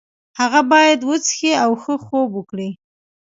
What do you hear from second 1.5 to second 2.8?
او ښه خوب وکړي.